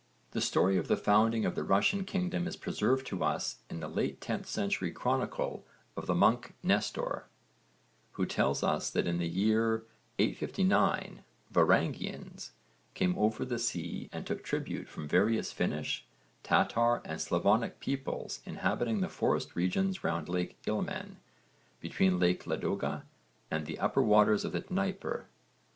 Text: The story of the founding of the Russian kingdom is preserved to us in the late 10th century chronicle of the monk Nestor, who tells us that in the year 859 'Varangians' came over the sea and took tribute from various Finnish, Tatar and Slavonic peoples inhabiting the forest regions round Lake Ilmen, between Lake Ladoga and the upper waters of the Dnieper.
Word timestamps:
The 0.31 0.41
story 0.41 0.77
of 0.77 0.87
the 0.87 0.97
founding 0.97 1.45
of 1.45 1.53
the 1.53 1.63
Russian 1.63 2.05
kingdom 2.05 2.47
is 2.47 2.55
preserved 2.55 3.05
to 3.05 3.23
us 3.23 3.59
in 3.69 3.81
the 3.81 3.87
late 3.87 4.19
10th 4.19 4.47
century 4.47 4.91
chronicle 4.91 5.63
of 5.95 6.07
the 6.07 6.15
monk 6.15 6.55
Nestor, 6.63 7.25
who 8.13 8.25
tells 8.25 8.63
us 8.63 8.89
that 8.89 9.05
in 9.05 9.19
the 9.19 9.27
year 9.27 9.83
859 10.17 11.23
'Varangians' 11.53 12.49
came 12.95 13.15
over 13.15 13.45
the 13.45 13.59
sea 13.59 14.09
and 14.11 14.25
took 14.25 14.43
tribute 14.43 14.87
from 14.87 15.07
various 15.07 15.51
Finnish, 15.51 16.07
Tatar 16.41 17.03
and 17.05 17.21
Slavonic 17.21 17.79
peoples 17.79 18.41
inhabiting 18.43 19.01
the 19.01 19.07
forest 19.07 19.55
regions 19.55 20.03
round 20.03 20.27
Lake 20.27 20.57
Ilmen, 20.65 21.17
between 21.79 22.17
Lake 22.17 22.47
Ladoga 22.47 23.05
and 23.51 23.67
the 23.67 23.77
upper 23.77 24.01
waters 24.01 24.43
of 24.45 24.53
the 24.53 24.61
Dnieper. 24.61 25.27